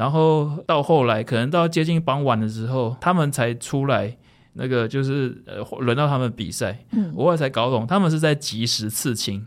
[0.00, 4.16] 然后到后来，可能到接近傍晚的时候，他们才出来。
[4.54, 6.76] 那个就是呃，轮到他们比赛。
[6.92, 9.46] 嗯，我后来才搞懂，他们是在即时刺青。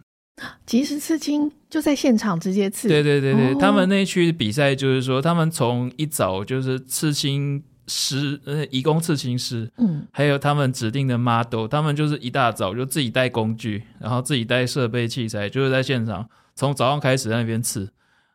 [0.66, 2.88] 即时刺青就在现场直接刺。
[2.88, 17.92] 对对对对，哦、他们那区比赛就是说，他们从一早就是刺青师呃，义工刺青师，嗯，还有他们指定的 model，他们就是一大早就自己带工具，然后自己带设备器材，就是在现场从早上开始在那边刺，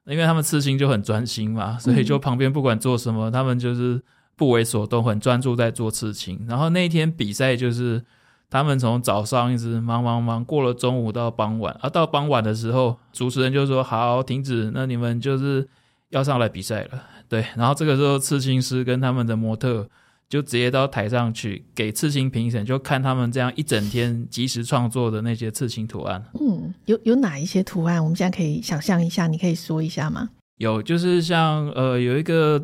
[0.08, 4.00] 因为他们刺青就很专心嘛，所以就旁边不管做什么，嗯、他们就是
[4.36, 6.44] 不为所动，很专注在做刺青。
[6.48, 8.02] 然后那一天比赛就是
[8.50, 15.68] 他们从早上一直忙忙忙，过了中午到傍晚，啊，到傍晚的时候，主持人就说好停止，那你们就是
[16.10, 17.02] 要上来比赛了。
[17.28, 19.86] 对，然后这个时候刺青师跟他们的模特
[20.28, 26.22] 就直接到台上去给刺青评审，就看他们这样一整天即时创作的那些刺青图案。
[26.38, 28.02] 嗯，有有哪一些图案？
[28.02, 30.28] 我们现在可以想象一下，你可以说一下吗？
[30.58, 32.62] 有，就是像呃有一个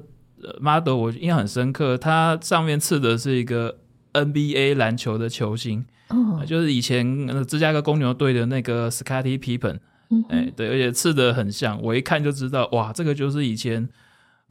[0.60, 3.78] model，我印象很深刻，它上面刺的是一个
[4.12, 9.78] NBA 篮球的球星，哦，就是以前芝加哥公牛队的那个 Scottie Pippen。
[10.10, 13.88] 嗯，哎，对，而且刺的很像，我一看就知道，哇，这个就是以前。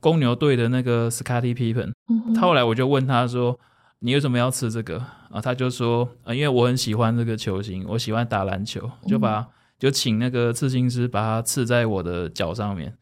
[0.04, 1.94] 公牛队的那个 Scottie Pippen，
[2.36, 3.58] 他后来我就问他说
[4.00, 9.48] ：“你为什么要吃这个？”啊，他就说：“啊，因为我很喜欢这个球星，我喜欢打篮球，就把
[9.80, 12.94] 就请那个刺青师把它刺在我的脚上面。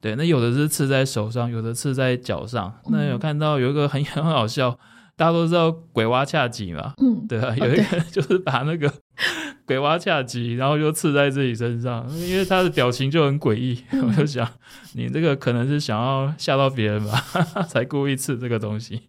[0.00, 2.72] 对，那有的是刺在手上，有的刺在脚上。
[2.86, 4.78] 那有看到有一个很 很好笑。”
[5.16, 8.92] 大家都知道鬼娃恰吉嘛，嗯，对啊，有一个 就是把那个
[9.66, 14.48] 鬼娃恰吉，然后就刺在自己身上，因为他的表情就很诡异，嗯、 我就想，
[14.94, 17.20] 你这个可能是想要吓到别人吧，
[17.68, 19.02] 才故意刺这个东西。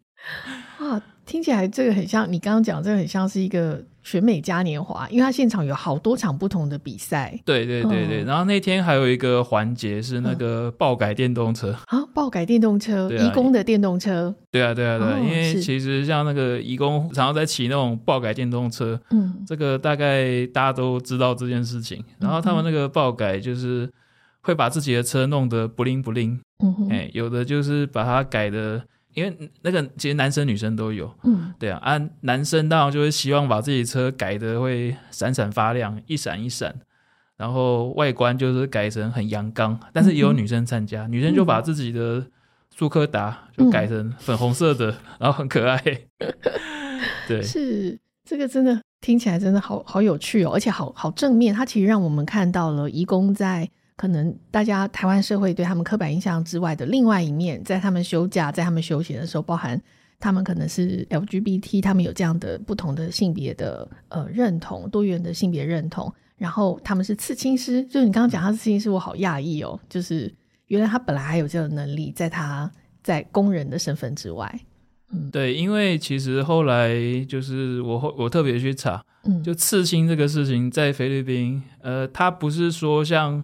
[1.25, 3.83] 啊，听起来这个很像你刚刚讲，这个很像是一个。
[4.05, 7.35] 选美嘉年华，因为它现场有好多场不同的比赛。
[7.43, 14.31] 对对对对，嗯、然后那天还有一个环节是那个爆改电动车、嗯、啊，爆改电动车，移工的电动车。
[14.51, 22.03] 对啊对啊对，因为其实像那个移工常常在骑那种爆改电动车，嗯，这个大概大家都知道这件事情。
[22.19, 23.89] 然后他们那个爆改就是
[24.41, 28.83] 会把自己的车弄得不灵不灵，嗯哼，哎，有的就是把它改的。
[29.15, 36.75] 因为那个其实男生女生都有，嗯，对啊，啊，男生当然就会希望把自己车改的会闪闪发亮，一闪一闪，
[37.37, 42.23] 然后外观就是改成很阳刚，但是也有女生参加，嗯、女生就把自己的
[42.75, 45.81] 速克达就改成粉红色的，嗯、然后很可爱，
[47.27, 53.69] 对，是这个真的听起来真的好好有趣哦，而且好好正面，它其实让我们看到了义工在。
[53.97, 59.81] 可能大家台湾社会对他们刻板印象之外的另外一面，在他们休假、在他们休闲的时候，包含
[60.19, 66.13] 他们可能是 LGBT，他们有这样的不同的性别的呃认同，多元的性别认同。
[66.35, 70.29] 然后他们是刺青师，就是你刚刚讲他是刺青师，我好讶异哦，就是
[70.67, 72.69] 原来他本来还有这个能力，在他
[73.01, 74.59] 在工人的身份之外。
[75.13, 76.93] 嗯，对，因为其实后来
[77.29, 83.41] 就是我后我特别去查，嗯，就刺青这个事情在菲律宾，呃，他不是说像。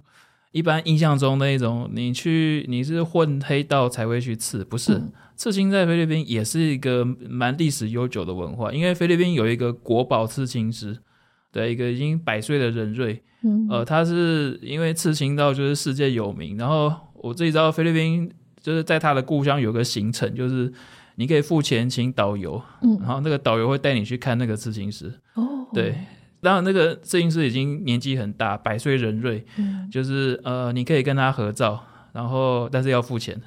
[0.52, 4.94] 一般印象中那种，你去你是混黑道才会去刺，不是？
[4.94, 10.98] 嗯、刺青在菲律宾也是一个蛮历史悠久的文化，因为菲律宾有一个国宝刺青师，
[11.52, 18.30] 对，一个已经百岁的人瑞，嗯，呃，他是因为刺青到就是世界有名，然后我自己知道菲律宾
[18.62, 20.72] 就是在他的故乡有个行程，就是
[21.16, 25.96] 你可以付钱请导游，嗯，然后那个导游会带你去看那个刺青师，哦，对。
[26.42, 33.40] 当然，那个摄影师已经年纪很大，百岁人瑞，嗯、就是呃，你可以跟他合照，然后但是要付钱。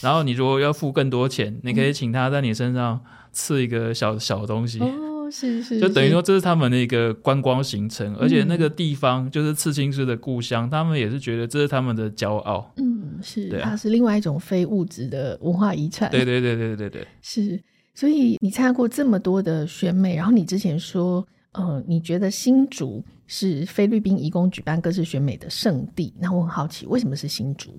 [0.00, 3.00] 然后你如果要付更多钱，你可以请他在你身上
[3.32, 4.78] 刺一个小小东西。
[4.78, 12.72] 哦，是是，就等于说这是他们的一个观光行程，嗯、而且那个地方就是刺青师的故乡，他们也是觉得这是他们的骄傲。
[12.76, 16.08] 嗯，是，它是另外一种非物质的文化遗产。
[16.10, 17.60] 对对对对对对，是。
[17.92, 21.26] 所以你参加过这么多的选美，然后你之前说。
[21.56, 26.12] 呃，你觉得新竹是菲律宾移工举办各式选美的圣地？
[26.20, 27.78] 那我很好奇，为什么是新竹？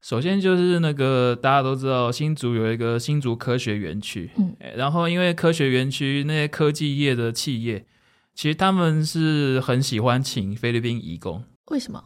[0.00, 7.84] 首先就是那个大家都知道，新竹有一个新竹科学园区，嗯，然后因为科学园区那些科技业的企业，
[8.34, 11.44] 其实他们是很喜欢请菲律宾移工。
[11.70, 12.02] 为什么？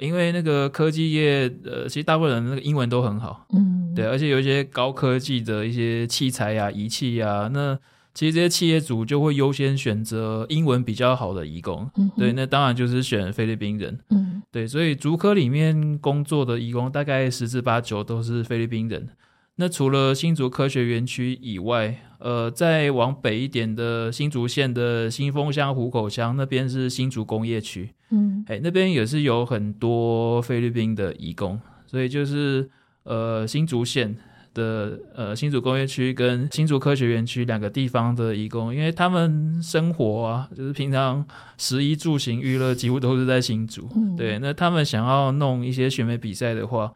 [0.00, 7.78] 因为那个科技业，呃，其实大部分人那个英文都很好，嗯，对，而且有一些高科技的一些器材呀、啊、仪器呀、啊，那。
[8.12, 19.08] 其实这些企业主就会优先选择英文比较好的移工，嗯、对，那当然就是选菲律宾人，嗯，对，所以竹科里面工作的移工大概十之八九都是菲律宾人。
[19.56, 32.68] 那除了新竹科学园区以外，呃，再往北一点的新竹县的新丰乡、湖口乡那边是新竹工业区，嗯，哎，那边也是有很多菲律宾的移工，所以就是
[33.04, 34.16] 呃新竹县。
[34.54, 46.92] 的呃新竹工业区跟新竹科学园区两个地方的义工，因为他们生活啊，就是平常食衣住行娱乐几乎都是在新竹，嗯、对，那他们想要弄一些选美比赛的话，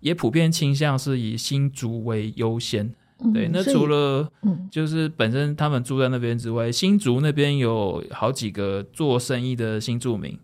[0.00, 4.30] 也普遍倾向是以新竹为优先，嗯、对，那除了
[4.70, 10.38] 就是本身他们住在那边之外，嗯、新竹那边有好几个做生意的新住民。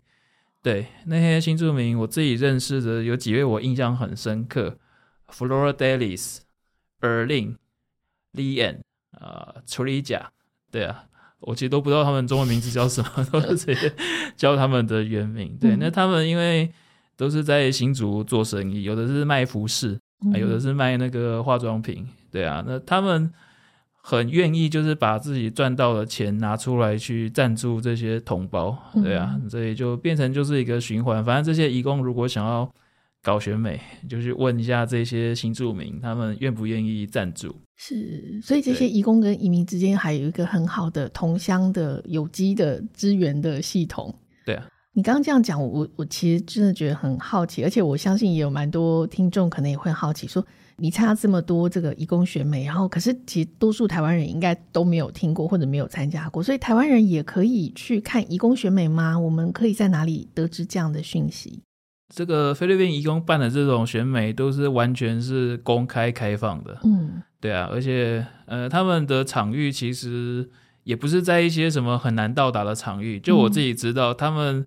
[0.62, 4.78] 对，那些新住民，我自己认识的有几位，我印象很深刻。
[5.28, 6.38] ：Flora Dalis、
[7.02, 7.56] Erling、
[8.32, 8.78] Lian
[9.10, 10.30] 啊、呃、楚里甲。
[10.70, 11.04] 对啊，
[11.40, 13.92] 我其实都不知道他们中文名字叫什么， 都是直接
[14.34, 15.54] 叫他们的原名。
[15.60, 16.72] 对，嗯、那他们因为
[17.16, 22.08] 都是在新竹做生意，有的是卖服饰，嗯、有的是卖那个化妆品。
[22.30, 23.30] 对啊，那他们。
[24.04, 31.24] 很愿意，就是把自己赚到的钱拿出来去赞助这些同胞，对啊，嗯、所以就变成就是一个循环。
[31.24, 32.68] 反正这些义工如果想要
[33.22, 37.54] 搞选美，就是问一下这些新住民，他们愿不愿意赞助？
[37.76, 44.12] 是，所以这些移工跟移民之间还有一个很好的同乡的有机的资源的系统。
[44.44, 50.44] 对啊，你刚刚这样讲，我我其实真的觉得很好奇，而且我相信也有蛮多听众可能也会好奇说。
[50.78, 59.16] 你参加这么多这个移工选美，然后可是其实多数台湾人应该都没有听过或者没有参加过，所以台湾人也可以去看移工选美吗？
[59.16, 61.62] 我们可以在哪里得知这样的讯息？
[62.14, 70.46] 这个菲律宾移工办的这种选美都是完全是公开开放的，嗯，对啊，而且呃，他们的场域其实
[70.84, 74.66] 也不是在一些什么很难到达的场域，就我自己知道，他们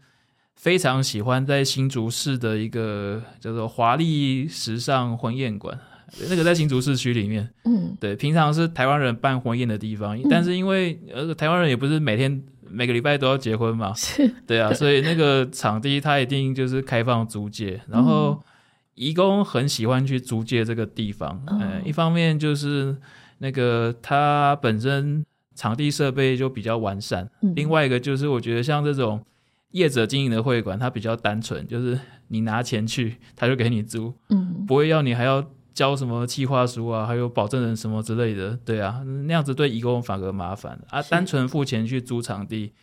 [0.55, 5.79] 非常喜欢在新竹市的一个叫做华丽时尚婚宴馆。
[6.29, 18.41] 那个在新竹市区里面，嗯，对，平常是台湾人办婚宴的地方，嗯、但是因为呃台湾人也不是每天每个礼拜都要结婚嘛，是，对啊，所以那个场地它一定就是开放租借，然后
[18.95, 22.95] 义工很喜欢去租借这个地方，嗯、呃，一方面就是
[23.39, 25.25] 那个它本身
[25.55, 29.23] 场地设备就比较完善，嗯、另外一个就是我觉得像这种
[29.71, 35.45] 业者经营的会馆，它比较单纯，就是你拿钱去，他就给你租，嗯，不会要你还要。
[35.75, 41.03] 交什么计划书啊，还有保证人什么之类的，对啊，那样子对移工反而麻烦啊。
[41.03, 42.73] 单纯付钱去租场地，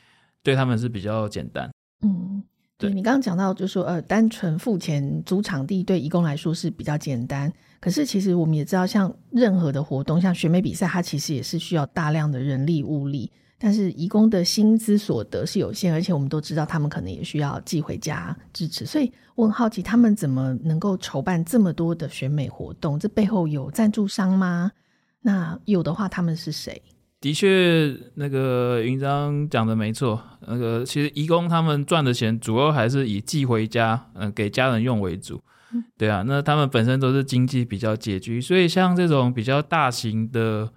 [0.43, 1.71] 对他们是比较简单。
[2.03, 2.43] 嗯，
[2.77, 7.51] 对，对你刚刚讲到，就是说呃，单纯付钱租场地对移工来说是比较简单。
[7.81, 13.33] 可是其实我们也知道，像任何的活动，像选美比赛，它其实也是需要大量的人力物力。
[13.65, 22.99] 但是移工的薪资所得是有限，而且我们都知道他们可能也需要寄回家支持，所以我很好奇他们怎么能够筹办这么多的选美活动？
[22.99, 24.73] 这背后有赞助商吗？
[25.21, 26.83] 那有的话，他们是谁？
[27.21, 35.41] 的确，那个云章讲的没错，那个其实义工他们赚的钱主要还是以寄回家，嗯、呃，给家人用为主。
[35.73, 40.69] 嗯、对啊，那他们本身都是经济比较拮据，所以像这种比较大型的。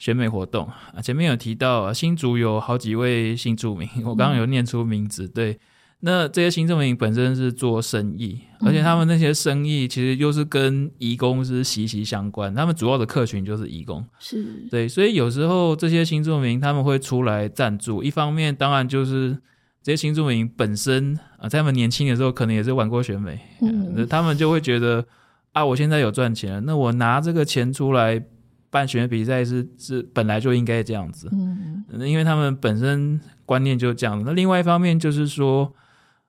[0.00, 5.28] 选美活动啊，前面有提到啊，新竹有好几位新住民， 我刚刚有念出名字。
[5.28, 5.60] 对，
[6.00, 14.02] 那这些新住民本身是做生意，而且他们那些生意其实又是跟移工是息息相关，他们主要的客群就是移工。
[14.18, 19.36] 是，对，所以有时候这些新住民他们会出来赞助，一方面当然就是
[19.82, 25.04] 这些新住民本身啊，在他们年轻的时候可能也是玩过选美，嗯，他们就会觉得
[25.52, 28.24] 啊，我现在有赚钱了，那我拿这个钱出来。
[28.70, 34.22] 办选美比赛是是本来就应该这样子，嗯，因为他们本身观念就这样。
[34.24, 35.72] 那另外一方面就是说，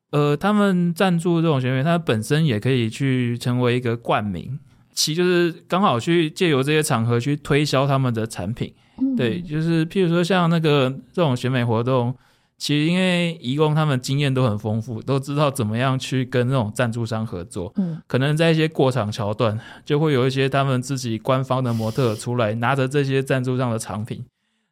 [0.10, 4.60] 呃，他们赞助这种选美，他本身也可以去成为一个冠名，
[4.92, 8.74] 其就是刚好去借由这些场合去推销他们的产品。
[8.98, 12.16] 嗯、对，就是譬如说像那个这种选美活动。
[12.62, 17.74] 其实因为移工他们经验都很丰富，都知道怎么样去跟那种赞助商合作。
[17.78, 24.24] 嗯，可能在一些过场桥段，就会有一些他们自己官方的模特出来，拿着这些赞助商的产品，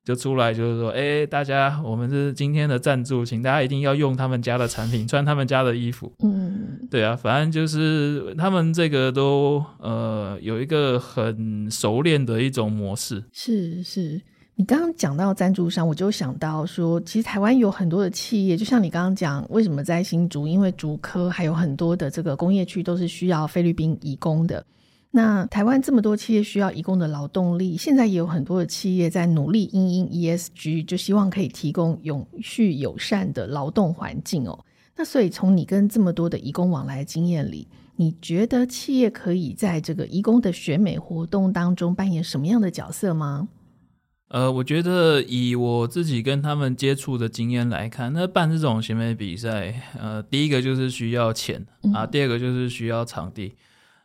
[0.06, 13.24] 就出来就是说：“哎，大家，我们是今天的赞助，请大家一定要用他们家的产品，穿他们家的衣服。”嗯，对啊，反正就是他们这个都呃有一个很熟练的一种模式。
[13.34, 14.22] 是是。
[14.60, 20.46] 你刚刚讲到赞助商，我就想到说，其实台湾有很多的企业，就像你刚刚讲，为什么在新竹？
[20.46, 24.66] 因为竹科还有很多的这个工业区都是需要菲律宾移工的。
[25.12, 34.60] 那台湾这么多企业需要移工的劳动力，现在也有很多的企业在努力因应 ESG，就希望可以提供永续友善的劳动环境哦。
[34.94, 43.48] 那所以从你跟这么多的移工往来经验里，你觉得企业可以在这个移工的选美活动当中扮演什么样的角色吗？
[44.30, 53.56] 呃，我觉得以我自己跟他们接触的经验来看，那办这种选美比赛，呃，第一个就是需要钱啊，第二个就是需要场地。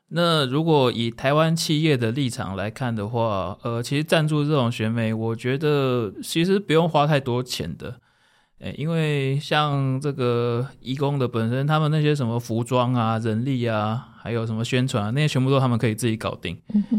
[0.09, 8.01] 那如果以台湾企业的立场来看的话，呃，其实赞助这种选美，我觉得其实不用花太多钱的。
[8.61, 16.57] 哎，因为像这个义工的本身，他们那些什么服装啊、人力啊，还有什么宣传啊，那些全部都他们可以自己搞定。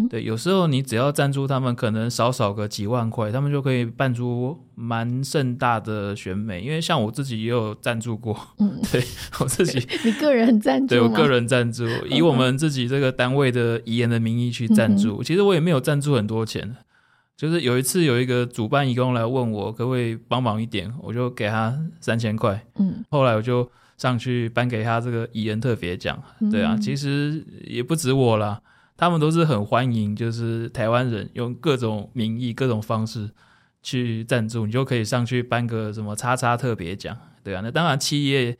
[0.09, 6.61] 对，有时候你只要赞助他们，可能少少个几万块，他们就可以办出蛮盛大的选美。
[6.61, 9.01] 因为像我自己也有赞助过，嗯， 对
[9.39, 15.21] 我自己， 你个人赞助，对我个人赞助，以我们自己这个单位的遗言的名义去赞助。
[15.21, 16.75] 嗯、其实我也没有赞助很多钱。
[17.37, 22.65] 就是有一次有一个主办义工来问我可不可以帮忙一点，我就给他三千块。
[22.79, 26.17] 嗯，后来我就上去颁给他这个遗言特别奖。
[26.49, 28.61] 对啊，其实也不止我啦，
[28.95, 33.29] 他们都是很欢迎，就是台湾人用各种名义、各种方式
[33.83, 37.17] 去赞助，你就可以上去颁个什么叉叉特别奖。
[37.43, 38.57] 对啊，那当然企业，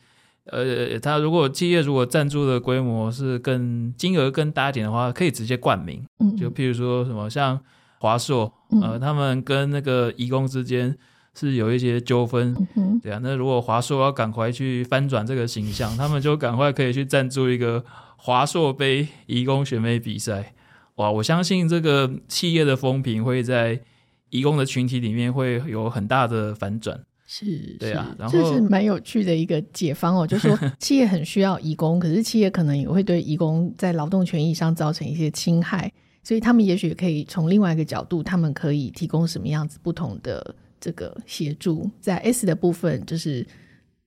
[0.48, 6.06] 呃，他如果企业如果赞助的规模是更金额更大一点的话，可以直接冠名。
[6.20, 7.58] 嗯，就譬如说什么像。
[7.98, 10.98] 华硕，呃，他们跟那个移工之间
[11.34, 13.20] 是有一些纠纷，嗯、对啊。
[13.22, 17.84] 那如果华硕要赶快去翻转这个形象，他们就赶快可以去赞助一个
[18.18, 20.54] 华硕杯移工选美比赛。
[20.96, 23.82] 哇，我相信这个企业的风评会在
[24.30, 27.00] 移工的群体里面会有很大的反转。
[27.28, 35.92] 是，对啊，然后这是蛮有趣的一个解方哦，就是说企业很需要移工，可是企业可能也会对移工在劳动权益上造成一些侵害。
[36.26, 43.46] 所以他们也许可以从另外一个角度，他们可以提供什么样子不同的这个协助，在 S 的部分，就是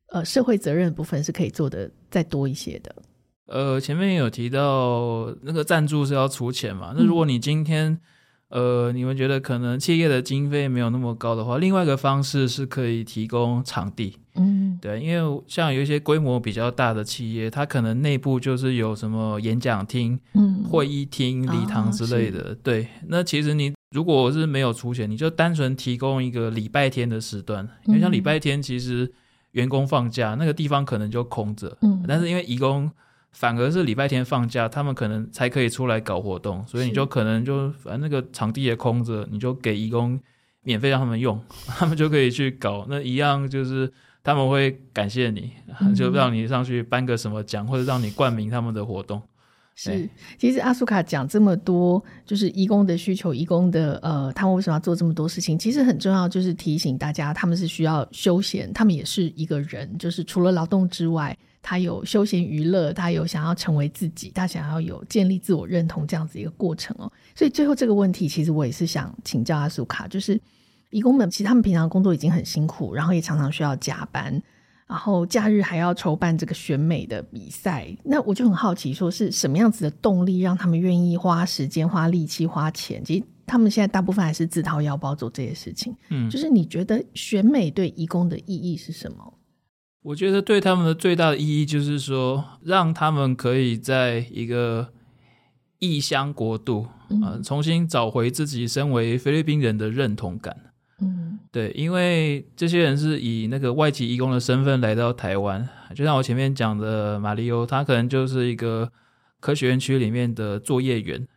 [0.09, 2.93] 呃社会责任的部分是可以做的再多一些的。
[3.47, 6.93] 呃，前面有提到那个赞助是要出钱嘛？
[6.97, 8.01] 那如果你今天、嗯、
[8.51, 14.19] 呃你们觉得可能企业的经费没有那么高的话，另外一个方式是可以提供场地。
[14.37, 22.53] 嗯，对，因为像有一些规模比较大的企业，它可能内部就是有什么演讲厅、嗯、会议厅、礼堂之类的。
[22.53, 29.13] 哦、对，那其实你如果是没有出钱，你就单纯提供一个礼拜天的时段，因为像礼拜天其实
[29.53, 31.77] 员工放假，那个地方可能就空着。
[31.83, 32.89] 嗯，但是因为义工
[33.39, 40.19] 反而是礼拜天放假，他们可能才可以出来搞活动，所以你就可能就反正那个场地也空着，你就给义工
[40.63, 42.87] 免费让他们用， 他们就可以去搞。
[42.89, 43.93] 那一样就是。
[44.25, 45.51] 他们会感谢你，
[45.97, 49.23] 就让你上去颁个什么奖，或者让你冠名他们的活动。
[49.75, 55.57] 是，其实阿苏卡讲这么多，就是义工的需求，义工的呃，他们为什么要做这么多事情？
[55.57, 67.11] 其实很重要，就是提醒大家，他们是需要休闲，他们也是一个人，就是除了劳动之外，他有休闲娱乐，他有想要成为自己，他想要有建立自我认同这样子一个过程哦。
[67.35, 70.41] 所以最后这个问题，其实我也是想请教阿苏卡，就是。
[70.91, 74.43] 义工们其实他们平常工作已经很辛苦，然后也常常需要加班，
[74.87, 77.95] 然后假日还要筹办这个选美的比赛。
[78.03, 83.05] 那我就很好奇，说是什么样子的动力让他们愿意花时间、花力气、花钱？
[83.05, 85.95] 其实他们现在大部分还是自掏腰包做这些事情。
[86.09, 89.35] 嗯，就是你觉得选美对义工的意义是什么？
[90.09, 94.89] 我觉得对他们的最大的意义就是说，让他们可以在一个
[95.81, 100.57] 异乡国度嗯，呃，重新找回自己身为菲律宾人的认同感。
[101.03, 108.91] 嗯，对，因为这些人是以那个外籍义工的身份来到台湾，就像我前面讲的马里欧，他可能就是一个
[109.41, 111.29] 科学园区里面的作业员，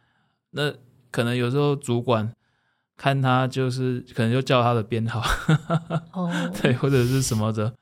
[0.51, 0.71] 那
[1.11, 2.31] 可能有时候主管
[2.95, 5.21] 看他就是可能就叫他的编号，
[6.13, 7.73] 哦，对，或者是什么的，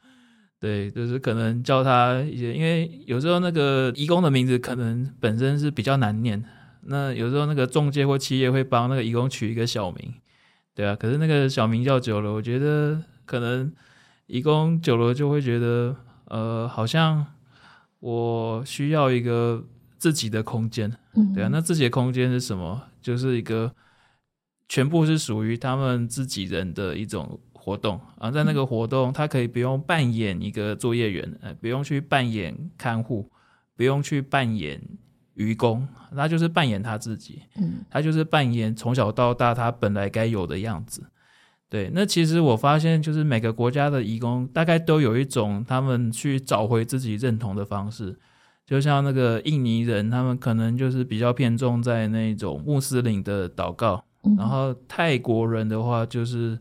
[0.60, 6.43] 对，就是可能叫他一些，因为有时候那个义工的名字可能本身是比较难念，
[6.82, 10.14] 那有时候那个中介或企业会帮那个义工取一个小名。
[10.76, 13.72] 对啊，可是那个小名叫久了，我觉得可能
[14.28, 15.95] 义工久了就会觉得，
[16.26, 17.26] 呃，好像
[17.99, 19.64] 我需要一个
[19.97, 20.91] 自己的空间。
[21.16, 22.82] 嗯，对啊，那自己的空间是什么？
[23.01, 23.74] 就是一个
[24.70, 33.30] 全部是属于他们自己人的一种活动啊，在那个活动，他可以不用扮演一个作业员，呃，不用去扮演看护，
[33.76, 34.82] 不用去扮演。
[35.36, 41.01] 愚公，他就是扮演他自己，嗯，他就是扮演从小到大他本来该有的样子。
[41.70, 48.20] 对，那其实我发现，就是每个国家的移工大概都有一种他们去找回自己认同的方式。
[48.65, 54.03] 就像那个印尼人，他们可能就是比较偏重在那种穆斯林的祷告，
[54.38, 56.59] 然后泰国人的话，就是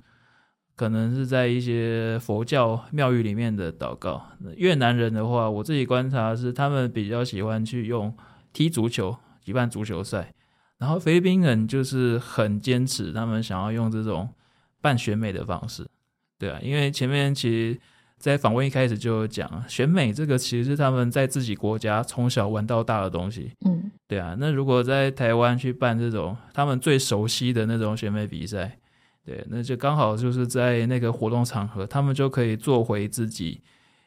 [0.76, 4.22] 可能是在一些佛教庙宇里面的祷告。
[4.56, 8.16] 越南人的话，我自己观察是他们比较喜欢去用。
[8.50, 10.32] 踢足球，举办足球赛，
[10.78, 14.28] 然后菲律宾人就是很坚持，他们想要用这种
[14.80, 15.86] 办选美的方式，
[16.38, 17.80] 对啊，因为前面其实，
[18.19, 28.77] 在访问一开始就有讲，选美这个其实是他们在自己国家从小玩到大的东西，嗯，对啊，那如果在台湾去办这种他们最熟悉的那种选美比赛，
[29.25, 33.61] 对，那就刚好就是在那个活动场合，他们就可以做回自己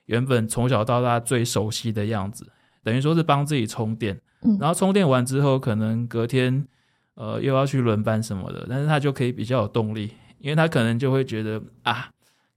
[0.07, 2.45] 原本从小到大最熟悉的样子，
[2.83, 4.19] 等于说是帮自己充电。
[4.43, 6.67] 嗯，然后充电完之后，可能隔天
[7.13, 12.09] 呃又要去轮班什么的，但是他就可以比较有动力，因为他可能就会觉得啊，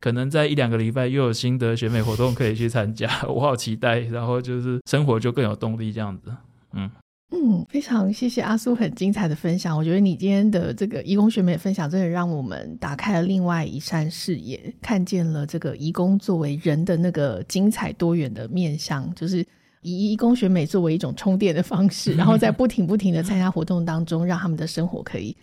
[0.05, 6.31] 可能在一两个礼拜又有新的选美活动可以去参加， 我好期待，然后就是生活就更有动力这样子，
[6.75, 6.91] 嗯。
[7.31, 9.75] 嗯，非常谢谢阿苏很精彩的分享。
[9.75, 19.39] 我觉得你今天的这个义工选美分享，真的让我们打开了另外一扇视野，看见了这个义工作为人的那个精彩多元的面向，就是
[19.81, 25.35] 以义工选美作为一种充电的方式， 然后在不停不停的参加活动当中，让他们的生活可以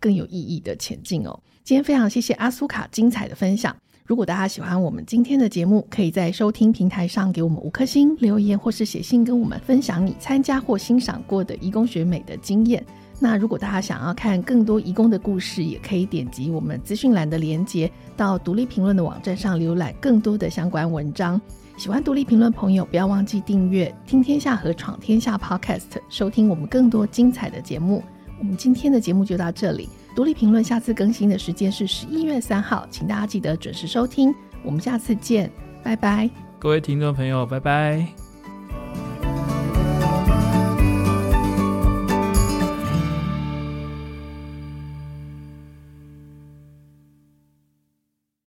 [0.00, 1.40] 更有意义的前进哦。
[1.62, 3.74] 今天非常谢谢阿苏卡精彩的分享。
[4.08, 12.82] 如果大家喜欢我们今天的节目，可以在收听平台上给我们五颗星留言，或是写信跟我们分享你参加或欣赏过的移工学美的经验。
[13.20, 21.38] 那如果大家想要看更多移工的故事，也可以点击我们资讯栏的连接，到独立评论的网站上浏览更多的相关文章。
[21.76, 28.02] 喜欢独立评论朋友，不要忘记订阅“听天下”和“闯天下 ”Podcast，收听我们更多精彩的节目。
[28.38, 29.86] 我们今天的节目就到这里。
[30.18, 34.34] 独立评论下次更新的时间是十一月三号，请大家记得准时收听。
[34.64, 35.48] 我们下次见，
[35.80, 36.28] 拜拜。
[36.58, 38.27] 各位听众朋友，拜拜。